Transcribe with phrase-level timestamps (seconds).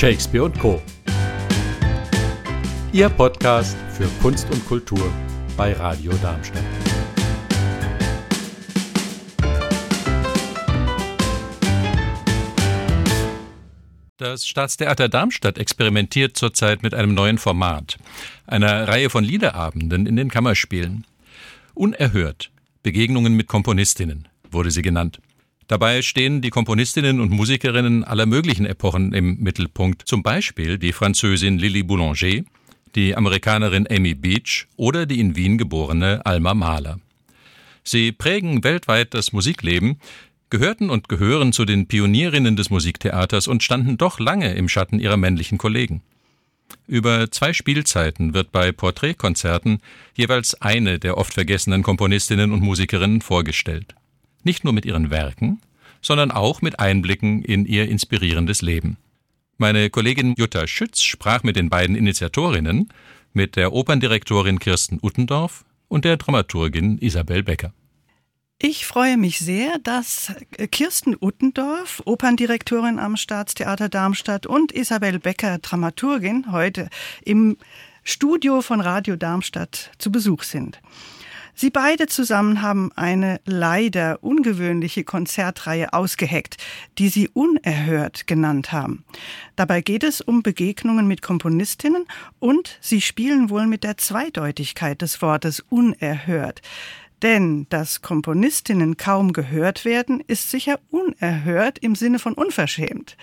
[0.00, 0.80] Shakespeare und Co.
[2.90, 5.12] Ihr Podcast für Kunst und Kultur
[5.58, 6.64] bei Radio Darmstadt.
[14.16, 17.98] Das Staatstheater Darmstadt experimentiert zurzeit mit einem neuen Format,
[18.46, 21.06] einer Reihe von Liederabenden in den Kammerspielen.
[21.74, 22.50] Unerhört
[22.82, 25.20] Begegnungen mit Komponistinnen wurde sie genannt.
[25.70, 31.58] Dabei stehen die Komponistinnen und Musikerinnen aller möglichen Epochen im Mittelpunkt, zum Beispiel die Französin
[31.58, 32.42] Lily Boulanger,
[32.96, 36.98] die Amerikanerin Amy Beach oder die in Wien geborene Alma Mahler.
[37.84, 40.00] Sie prägen weltweit das Musikleben,
[40.50, 45.16] gehörten und gehören zu den Pionierinnen des Musiktheaters und standen doch lange im Schatten ihrer
[45.16, 46.02] männlichen Kollegen.
[46.88, 49.78] Über zwei Spielzeiten wird bei Porträtkonzerten
[50.16, 53.94] jeweils eine der oft vergessenen Komponistinnen und Musikerinnen vorgestellt.
[54.42, 55.60] Nicht nur mit ihren Werken,
[56.02, 58.96] sondern auch mit Einblicken in ihr inspirierendes Leben.
[59.58, 62.88] Meine Kollegin Jutta Schütz sprach mit den beiden Initiatorinnen,
[63.32, 67.72] mit der Operndirektorin Kirsten Uttendorf und der Dramaturgin Isabel Becker.
[68.62, 70.32] Ich freue mich sehr, dass
[70.70, 76.90] Kirsten Uttendorf, Operndirektorin am Staatstheater Darmstadt und Isabel Becker, Dramaturgin, heute
[77.24, 77.56] im
[78.02, 80.80] Studio von Radio Darmstadt zu Besuch sind.
[81.60, 86.56] Sie beide zusammen haben eine leider ungewöhnliche Konzertreihe ausgeheckt,
[86.96, 89.04] die sie unerhört genannt haben.
[89.56, 92.06] Dabei geht es um Begegnungen mit Komponistinnen
[92.38, 96.62] und sie spielen wohl mit der Zweideutigkeit des Wortes unerhört.
[97.20, 103.18] Denn dass Komponistinnen kaum gehört werden, ist sicher unerhört im Sinne von unverschämt.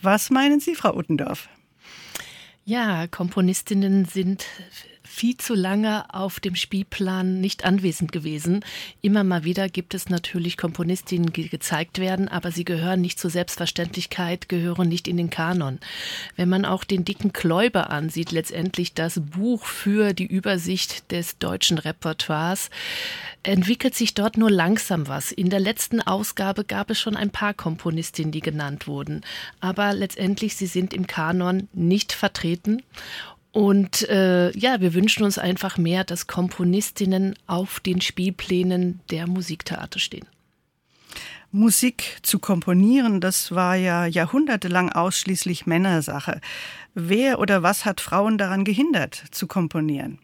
[0.00, 1.50] Was meinen Sie, Frau Uttendorf?
[2.64, 4.46] Ja, Komponistinnen sind
[5.10, 8.64] viel zu lange auf dem Spielplan nicht anwesend gewesen.
[9.02, 13.28] Immer mal wieder gibt es natürlich Komponistinnen, die gezeigt werden, aber sie gehören nicht zur
[13.28, 15.80] Selbstverständlichkeit, gehören nicht in den Kanon.
[16.36, 21.78] Wenn man auch den dicken Kläuber ansieht, letztendlich das Buch für die Übersicht des deutschen
[21.78, 22.70] Repertoires,
[23.42, 25.32] entwickelt sich dort nur langsam was.
[25.32, 29.22] In der letzten Ausgabe gab es schon ein paar Komponistinnen, die genannt wurden,
[29.58, 32.82] aber letztendlich sie sind im Kanon nicht vertreten
[33.52, 39.98] und äh, ja, wir wünschen uns einfach mehr, dass Komponistinnen auf den Spielplänen der Musiktheater
[39.98, 40.26] stehen.
[41.52, 46.40] Musik zu komponieren, das war ja jahrhundertelang ausschließlich Männersache.
[46.94, 50.20] Wer oder was hat Frauen daran gehindert, zu komponieren?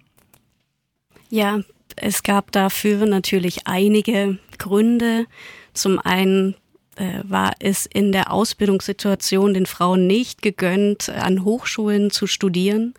[1.28, 1.60] Ja,
[1.96, 5.26] es gab dafür natürlich einige Gründe.
[5.72, 6.54] Zum einen
[7.24, 12.94] war es in der Ausbildungssituation den Frauen nicht gegönnt, an Hochschulen zu studieren.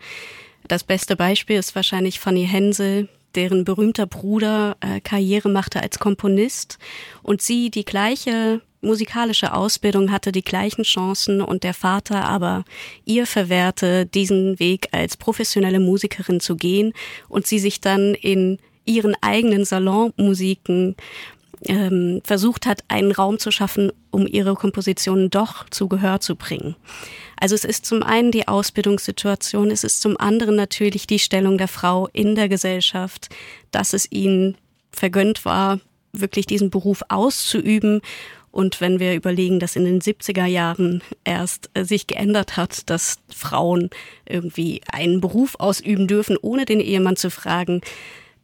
[0.68, 6.78] Das beste Beispiel ist wahrscheinlich Fanny Hensel, deren berühmter Bruder äh, Karriere machte als Komponist.
[7.24, 11.41] Und sie die gleiche musikalische Ausbildung hatte, die gleichen Chancen.
[11.41, 12.66] Und der Vater aber
[13.06, 16.94] ihr verwehrte, diesen Weg als professionelle Musikerin zu gehen.
[17.29, 20.96] Und sie sich dann in ihren eigenen Salonmusiken
[21.66, 26.75] ähm, versucht hat, einen Raum zu schaffen, um ihre Kompositionen doch zu Gehör zu bringen.
[27.40, 31.67] Also es ist zum einen die Ausbildungssituation, es ist zum anderen natürlich die Stellung der
[31.67, 33.29] Frau in der Gesellschaft,
[33.72, 34.57] dass es ihnen
[34.91, 35.79] vergönnt war,
[36.13, 38.01] wirklich diesen Beruf auszuüben.
[38.50, 43.19] Und wenn wir überlegen, dass in den 70er Jahren erst äh, sich geändert hat, dass
[43.29, 43.91] Frauen
[44.28, 47.81] irgendwie einen Beruf ausüben dürfen, ohne den Ehemann zu fragen,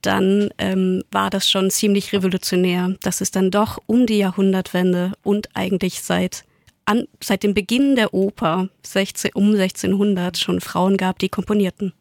[0.06, 5.56] dann ähm, war das schon ziemlich revolutionär, dass es dann doch um die Jahrhundertwende und
[5.56, 6.44] eigentlich seit
[6.86, 11.94] an, seit dem Beginn der Oper 16, um 1600 schon Frauen gab, die komponierten.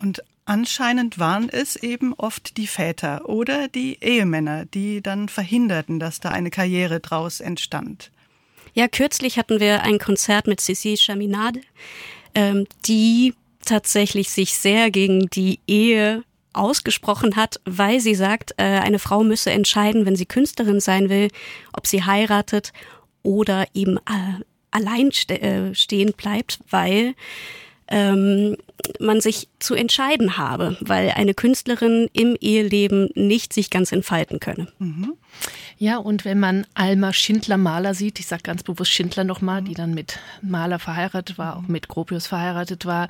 [0.00, 6.20] Und anscheinend waren es eben oft die Väter oder die Ehemänner, die dann verhinderten, dass
[6.20, 8.10] da eine Karriere draus entstand.
[8.74, 11.60] Ja, kürzlich hatten wir ein Konzert mit Cécile Chaminade,
[12.34, 13.34] ähm, die
[13.64, 16.22] tatsächlich sich sehr gegen die Ehe
[16.54, 21.28] ausgesprochen hat, weil sie sagt, äh, eine Frau müsse entscheiden, wenn sie Künstlerin sein will,
[21.72, 22.72] ob sie heiratet
[23.22, 27.14] oder eben äh, allein äh, stehen bleibt, weil
[27.88, 28.56] ähm,
[28.98, 34.68] man sich zu entscheiden habe, weil eine Künstlerin im Eheleben nicht sich ganz entfalten könne.
[34.78, 35.14] Mhm.
[35.78, 39.92] Ja, und wenn man Alma Schindler-Maler sieht, ich sage ganz bewusst Schindler nochmal, die dann
[39.92, 43.08] mit Maler verheiratet war, auch mit Gropius verheiratet war,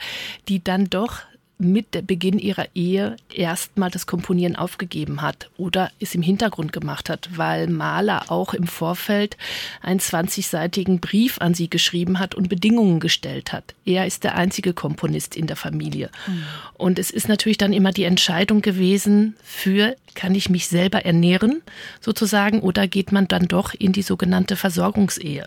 [0.49, 1.21] die dann doch
[1.65, 7.29] mit Beginn ihrer Ehe erstmal das Komponieren aufgegeben hat oder es im Hintergrund gemacht hat,
[7.37, 9.37] weil Mahler auch im Vorfeld
[9.83, 13.75] einen 20-seitigen Brief an sie geschrieben hat und Bedingungen gestellt hat.
[13.85, 16.11] Er ist der einzige Komponist in der Familie.
[16.27, 16.45] Mhm.
[16.75, 21.63] Und es ist natürlich dann immer die Entscheidung gewesen für, kann ich mich selber ernähren
[22.01, 25.47] sozusagen oder geht man dann doch in die sogenannte Versorgungsehe?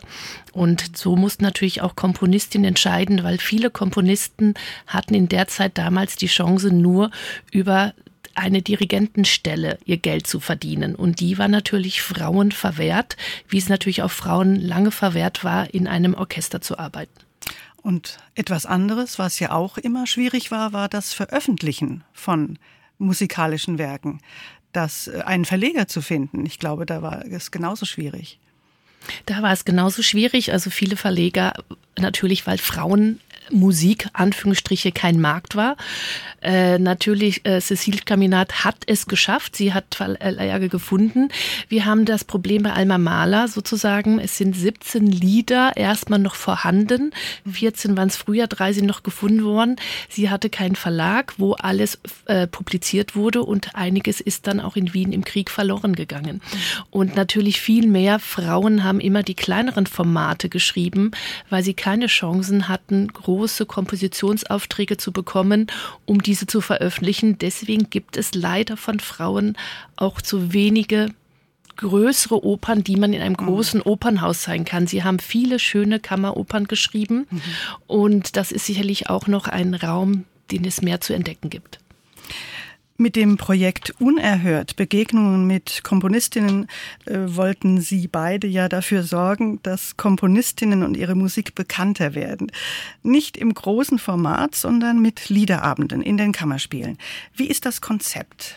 [0.58, 4.56] Und so mussten natürlich auch Komponistinnen entscheiden, weil viele Komponisten
[4.88, 7.12] hatten in der Zeit damals die Chance, nur
[7.52, 7.94] über
[8.34, 10.96] eine Dirigentenstelle ihr Geld zu verdienen.
[10.96, 13.18] Und die war natürlich Frauen verwehrt,
[13.48, 17.14] wie es natürlich auch Frauen lange verwehrt war, in einem Orchester zu arbeiten.
[17.84, 22.58] Und etwas anderes, was ja auch immer schwierig war, war das Veröffentlichen von
[22.98, 24.22] musikalischen Werken.
[24.74, 28.40] Das äh, einen Verleger zu finden, ich glaube, da war es genauso schwierig.
[29.26, 30.52] Da war es genauso schwierig.
[30.52, 31.54] Also viele Verleger,
[31.98, 33.20] natürlich, weil Frauen
[33.52, 35.78] Musik, Anführungsstriche, kein Markt war.
[36.42, 39.56] Äh, natürlich, äh, Cecile Caminat hat es geschafft.
[39.56, 41.30] Sie hat Verlage gefunden.
[41.68, 44.20] Wir haben das Problem bei Alma Mahler sozusagen.
[44.20, 47.12] Es sind 17 Lieder erstmal noch vorhanden.
[47.50, 49.78] 14 waren es früher, drei sind noch gefunden worden.
[50.10, 54.94] Sie hatte keinen Verlag, wo alles äh, publiziert wurde und einiges ist dann auch in
[54.94, 56.42] Wien im Krieg verloren gegangen.
[56.90, 61.12] Und natürlich viel mehr Frauen haben immer die kleineren Formate geschrieben,
[61.50, 65.68] weil sie keine Chancen hatten, große Kompositionsaufträge zu bekommen,
[66.06, 67.38] um diese zu veröffentlichen.
[67.38, 69.56] Deswegen gibt es leider von Frauen
[69.96, 71.10] auch zu wenige
[71.76, 73.46] größere Opern, die man in einem mhm.
[73.46, 74.88] großen Opernhaus sein kann.
[74.88, 77.42] Sie haben viele schöne Kammeropern geschrieben mhm.
[77.86, 81.78] und das ist sicherlich auch noch ein Raum, den es mehr zu entdecken gibt.
[83.00, 86.66] Mit dem Projekt Unerhört, Begegnungen mit Komponistinnen,
[87.06, 92.52] äh, wollten Sie beide ja dafür sorgen, dass Komponistinnen und ihre Musik bekannter werden.
[93.04, 96.98] Nicht im großen Format, sondern mit Liederabenden in den Kammerspielen.
[97.36, 98.56] Wie ist das Konzept?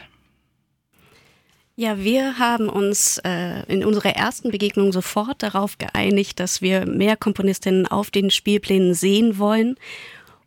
[1.76, 7.16] Ja, wir haben uns äh, in unserer ersten Begegnung sofort darauf geeinigt, dass wir mehr
[7.16, 9.76] Komponistinnen auf den Spielplänen sehen wollen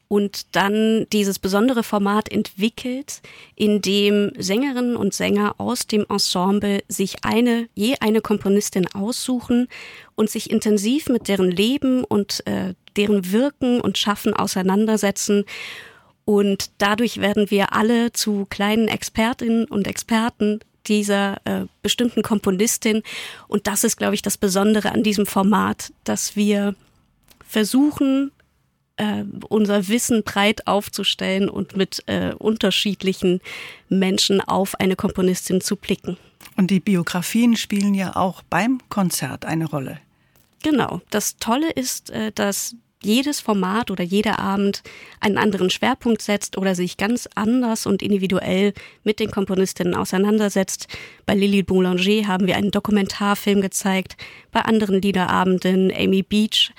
[0.07, 3.21] und dann dieses besondere Format entwickelt,
[3.55, 9.67] in dem Sängerinnen und Sänger aus dem Ensemble sich eine, je eine Komponistin aussuchen
[10.15, 15.45] und sich intensiv mit deren Leben und äh, deren Wirken und Schaffen auseinandersetzen.
[16.25, 23.03] Und dadurch werden wir alle zu kleinen Expertinnen und Experten dieser äh, bestimmten Komponistin.
[23.47, 26.75] Und das ist, glaube ich, das Besondere an diesem Format, dass wir
[27.47, 28.31] versuchen,
[28.97, 33.41] äh, unser Wissen breit aufzustellen und mit äh, unterschiedlichen
[33.89, 36.17] Menschen auf eine Komponistin zu blicken.
[36.55, 39.99] Und die Biografien spielen ja auch beim Konzert eine Rolle.
[40.61, 41.01] Genau.
[41.09, 44.81] Das Tolle ist, äh, dass jedes Format oder jeder Abend
[45.19, 48.73] einen anderen Schwerpunkt setzt oder sich ganz anders und individuell
[49.03, 50.87] mit den Komponistinnen auseinandersetzt.
[51.25, 54.15] Bei Lily Boulanger haben wir einen Dokumentarfilm gezeigt,
[54.51, 56.71] bei anderen Liederabenden Amy Beach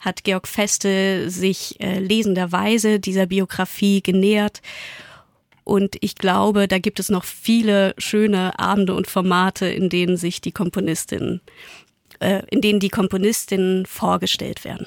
[0.00, 4.62] hat Georg Feste sich äh, lesenderweise dieser Biografie genähert.
[5.62, 10.40] Und ich glaube, da gibt es noch viele schöne Abende und Formate, in denen sich
[10.40, 11.40] die Komponistinnen,
[12.18, 14.86] äh, in denen die Komponistinnen vorgestellt werden.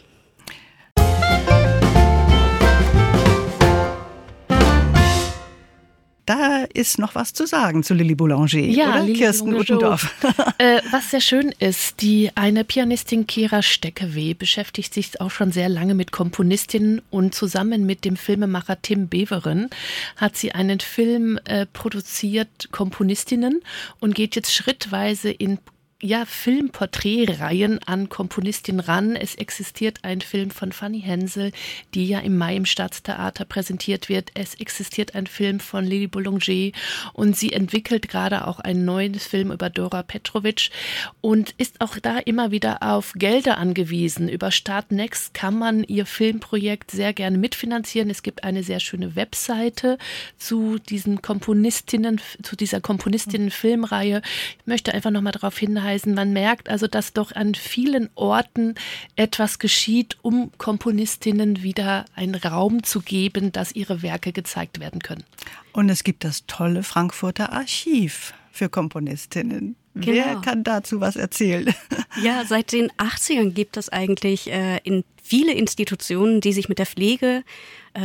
[6.25, 9.03] Da ist noch was zu sagen zu Lilly Boulanger, ja, oder?
[9.03, 10.13] Lili Kirsten Uttendorf.
[10.57, 15.67] äh, was sehr schön ist, die eine Pianistin Kira Steckeweh beschäftigt sich auch schon sehr
[15.67, 19.69] lange mit Komponistinnen und zusammen mit dem Filmemacher Tim Beveren
[20.15, 23.61] hat sie einen Film äh, produziert, Komponistinnen,
[23.99, 25.59] und geht jetzt schrittweise in
[26.03, 29.15] ja, Filmporträtreihen an Komponistin ran.
[29.15, 31.53] Es existiert ein Film von Fanny Hensel,
[31.93, 34.31] die ja im Mai im Staatstheater präsentiert wird.
[34.33, 36.71] Es existiert ein Film von Lili Boulanger
[37.13, 40.71] und sie entwickelt gerade auch einen neuen Film über Dora Petrovic
[41.21, 44.27] und ist auch da immer wieder auf Gelder angewiesen.
[44.27, 48.09] Über Start Next kann man ihr Filmprojekt sehr gerne mitfinanzieren.
[48.09, 49.97] Es gibt eine sehr schöne Webseite
[50.37, 54.21] zu diesen Komponistinnen, zu dieser Komponistinnen-Filmreihe.
[54.59, 56.13] Ich möchte einfach nochmal darauf hinweisen, hinweisen.
[56.13, 58.75] Man merkt also, dass doch an vielen Orten
[59.15, 65.23] etwas geschieht, um Komponistinnen wieder einen Raum zu geben, dass ihre Werke gezeigt werden können.
[65.71, 69.75] Und es gibt das tolle Frankfurter Archiv für Komponistinnen.
[69.95, 70.07] Genau.
[70.07, 71.73] Wer kann dazu was erzählen?
[72.21, 76.85] Ja, seit den 80ern gibt es eigentlich äh, in viele Institutionen, die sich mit der
[76.85, 77.43] Pflege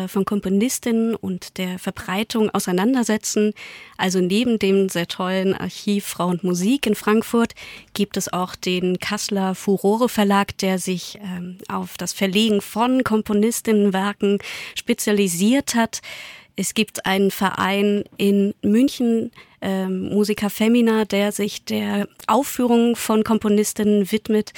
[0.06, 3.54] von Komponistinnen und der Verbreitung auseinandersetzen.
[3.96, 7.54] Also neben dem sehr tollen Archiv Frau und Musik in Frankfurt
[7.94, 14.38] gibt es auch den Kasseler Furore Verlag, der sich ähm, auf das Verlegen von Komponistinnenwerken
[14.74, 16.00] spezialisiert hat.
[16.56, 19.30] Es gibt einen Verein in München,
[19.60, 24.52] ähm, Musica Femina, der sich der Aufführung von Komponistinnen widmet.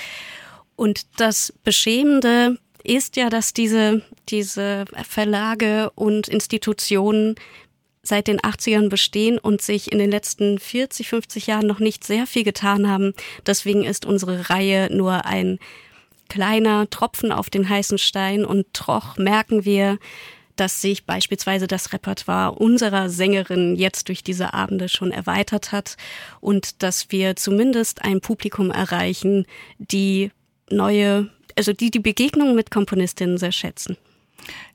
[0.77, 7.35] Und das Beschämende ist ja, dass diese, diese Verlage und Institutionen
[8.03, 12.27] seit den 80ern bestehen und sich in den letzten 40, 50 Jahren noch nicht sehr
[12.27, 13.13] viel getan haben.
[13.47, 15.59] Deswegen ist unsere Reihe nur ein
[16.29, 19.99] kleiner Tropfen auf den heißen Stein und doch merken wir,
[20.57, 25.97] dass sich beispielsweise das Repertoire unserer Sängerin jetzt durch diese Abende schon erweitert hat
[26.41, 29.47] und dass wir zumindest ein Publikum erreichen,
[29.79, 30.31] die
[30.71, 31.31] neue,
[31.61, 33.99] also die die Begegnung mit Komponistinnen sehr schätzen.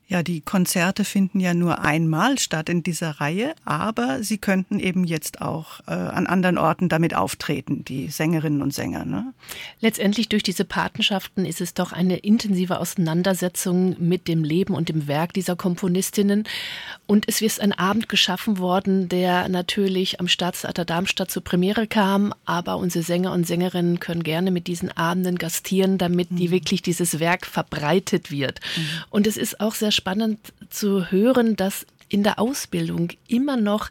[0.08, 5.02] Ja, die Konzerte finden ja nur einmal statt in dieser Reihe, aber sie könnten eben
[5.02, 9.04] jetzt auch äh, an anderen Orten damit auftreten, die Sängerinnen und Sänger.
[9.04, 9.34] Ne?
[9.80, 15.08] Letztendlich durch diese Patenschaften ist es doch eine intensive Auseinandersetzung mit dem Leben und dem
[15.08, 16.44] Werk dieser Komponistinnen.
[17.06, 22.32] Und es ist ein Abend geschaffen worden, der natürlich am Staatstheater Darmstadt zur Premiere kam,
[22.44, 26.36] aber unsere Sänger und Sängerinnen können gerne mit diesen Abenden gastieren, damit mhm.
[26.36, 28.60] die wirklich dieses Werk verbreitet wird.
[28.76, 28.82] Mhm.
[29.10, 30.38] Und es ist auch sehr spannend
[30.70, 33.90] zu hören, dass in der Ausbildung immer noch,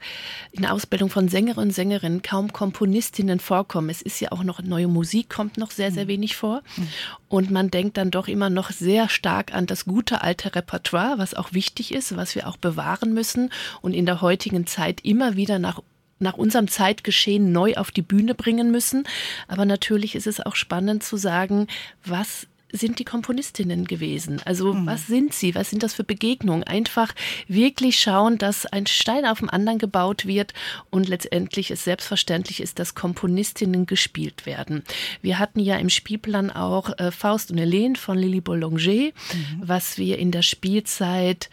[0.52, 3.90] in der Ausbildung von Sängerinnen und Sängerinnen kaum Komponistinnen vorkommen.
[3.90, 6.10] Es ist ja auch noch neue Musik, kommt noch sehr, sehr mhm.
[6.10, 6.62] wenig vor.
[6.78, 6.88] Mhm.
[7.28, 11.34] Und man denkt dann doch immer noch sehr stark an das gute alte Repertoire, was
[11.34, 15.60] auch wichtig ist, was wir auch bewahren müssen und in der heutigen Zeit immer wieder
[15.60, 15.82] nach
[16.18, 19.06] nach unserem Zeitgeschehen neu auf die Bühne bringen müssen.
[19.50, 21.68] Aber natürlich ist es auch spannend zu sagen,
[22.06, 24.42] was sind die Komponistinnen gewesen?
[24.46, 24.86] Also mhm.
[24.86, 25.56] was sind sie?
[25.56, 26.64] Was sind das für Begegnungen?
[26.64, 27.14] Einfach
[27.48, 30.54] wirklich schauen, dass ein Stein auf dem anderen gebaut wird
[30.90, 34.84] und letztendlich es selbstverständlich ist, dass Komponistinnen gespielt werden.
[35.22, 39.14] Wir hatten ja im Spielplan auch äh, Faust und Helene von Lili Boulanger, mhm.
[39.62, 41.50] was wir in der Spielzeit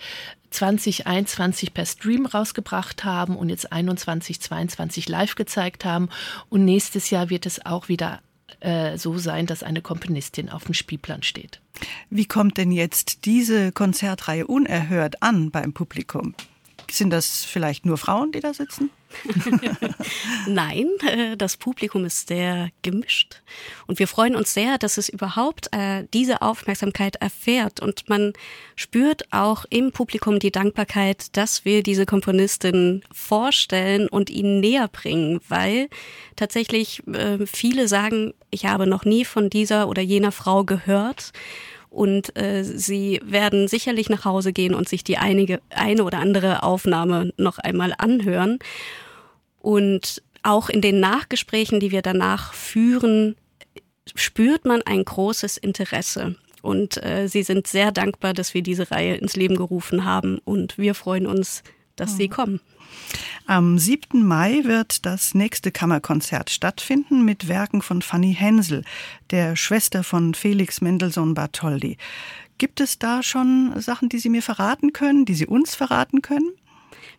[0.52, 6.08] 2021 per Stream rausgebracht haben und jetzt 21, 22 live gezeigt haben.
[6.48, 8.20] Und nächstes Jahr wird es auch wieder
[8.62, 11.60] äh, so sein, dass eine Komponistin auf dem Spielplan steht.
[12.10, 16.34] Wie kommt denn jetzt diese Konzertreihe unerhört an beim Publikum?
[16.90, 18.90] Sind das vielleicht nur Frauen, die da sitzen?
[20.46, 23.42] Nein, äh, das Publikum ist sehr gemischt.
[23.86, 27.80] Und wir freuen uns sehr, dass es überhaupt äh, diese Aufmerksamkeit erfährt.
[27.80, 28.32] Und man
[28.76, 35.40] spürt auch im Publikum die Dankbarkeit, dass wir diese Komponistin vorstellen und ihnen näher bringen,
[35.48, 35.88] weil
[36.36, 41.32] tatsächlich äh, viele sagen, ich habe noch nie von dieser oder jener Frau gehört
[41.92, 46.62] und äh, sie werden sicherlich nach Hause gehen und sich die einige, eine oder andere
[46.62, 48.58] Aufnahme noch einmal anhören.
[49.60, 53.36] Und auch in den Nachgesprächen, die wir danach führen,
[54.14, 56.34] spürt man ein großes Interesse.
[56.62, 60.38] Und äh, sie sind sehr dankbar, dass wir diese Reihe ins Leben gerufen haben.
[60.44, 61.62] Und wir freuen uns,
[61.96, 62.32] dass sie mhm.
[62.32, 62.60] kommen.
[63.46, 64.24] Am 7.
[64.26, 68.84] Mai wird das nächste Kammerkonzert stattfinden mit Werken von Fanny Hensel,
[69.30, 71.96] der Schwester von Felix Mendelssohn Bartholdy.
[72.58, 76.52] Gibt es da schon Sachen, die Sie mir verraten können, die Sie uns verraten können?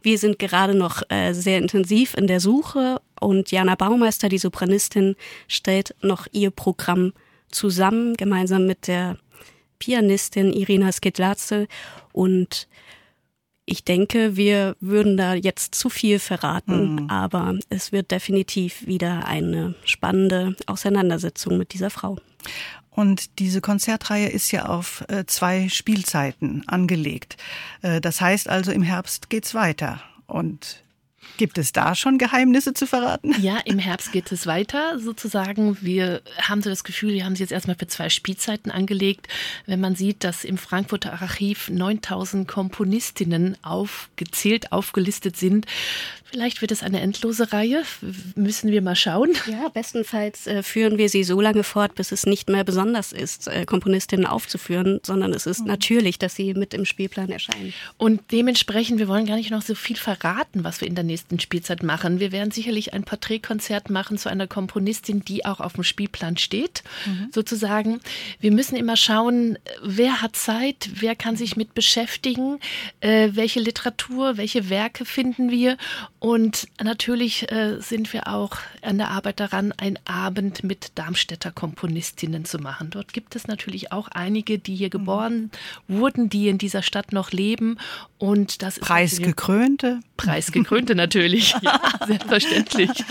[0.01, 5.15] Wir sind gerade noch äh, sehr intensiv in der Suche und Jana Baumeister, die Sopranistin,
[5.47, 7.13] stellt noch ihr Programm
[7.49, 9.17] zusammen, gemeinsam mit der
[9.79, 11.67] Pianistin Irina Skedlatze
[12.11, 12.67] und
[13.65, 17.09] ich denke, wir würden da jetzt zu viel verraten, mhm.
[17.09, 22.17] aber es wird definitiv wieder eine spannende Auseinandersetzung mit dieser Frau.
[22.89, 27.37] Und diese Konzertreihe ist ja auf äh, zwei Spielzeiten angelegt.
[27.81, 30.01] Äh, das heißt also, im Herbst geht's weiter.
[30.27, 30.82] Und
[31.37, 33.35] Gibt es da schon Geheimnisse zu verraten?
[33.41, 35.77] Ja, im Herbst geht es weiter sozusagen.
[35.81, 39.27] Wir haben so das Gefühl, wir haben sie jetzt erstmal für zwei Spielzeiten angelegt.
[39.65, 45.65] Wenn man sieht, dass im Frankfurter Archiv 9000 Komponistinnen aufgezählt, aufgelistet sind,
[46.33, 47.83] vielleicht wird es eine endlose Reihe.
[48.35, 49.31] Müssen wir mal schauen.
[49.47, 53.47] Ja, bestenfalls äh, führen wir sie so lange fort, bis es nicht mehr besonders ist,
[53.47, 55.67] äh, Komponistinnen aufzuführen, sondern es ist mhm.
[55.67, 57.73] natürlich, dass sie mit im Spielplan erscheinen.
[57.97, 61.12] Und dementsprechend, wir wollen gar nicht noch so viel verraten, was wir in der nächsten
[61.13, 62.19] nächsten Spielzeit machen.
[62.19, 66.83] Wir werden sicherlich ein Porträtkonzert machen zu einer Komponistin, die auch auf dem Spielplan steht,
[67.05, 67.29] mhm.
[67.31, 67.99] sozusagen.
[68.39, 72.59] Wir müssen immer schauen, wer hat Zeit, wer kann sich mit beschäftigen,
[72.99, 75.77] äh, welche Literatur, welche Werke finden wir.
[76.17, 82.43] Und natürlich äh, sind wir auch an der Arbeit daran, einen Abend mit Darmstädter Komponistinnen
[82.43, 82.89] zu machen.
[82.89, 84.91] Dort gibt es natürlich auch einige, die hier mhm.
[84.91, 85.51] geboren
[85.87, 85.99] mhm.
[85.99, 87.77] wurden, die in dieser Stadt noch leben.
[88.17, 89.99] Und das Preisgekrönte.
[90.17, 92.89] Preisgekrönte natürlich, ja, selbstverständlich.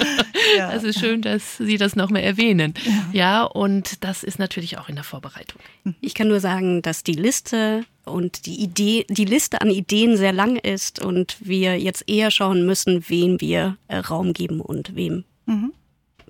[0.57, 0.73] Ja.
[0.73, 2.75] Das ist schön, dass Sie das nochmal erwähnen.
[2.85, 3.09] Ja.
[3.13, 5.61] ja, und das ist natürlich auch in der Vorbereitung.
[6.01, 10.33] Ich kann nur sagen, dass die Liste und die Idee, die Liste an Ideen sehr
[10.33, 15.25] lang ist und wir jetzt eher schauen müssen, wem wir äh, Raum geben und wem.
[15.47, 15.73] Mhm